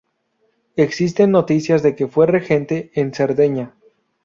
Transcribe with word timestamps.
Existen 0.77 1.29
noticias 1.29 1.83
de 1.83 1.95
que 1.95 2.07
fue 2.07 2.25
regente 2.25 2.89
en 2.95 3.13
Cerdeña. 3.13 3.75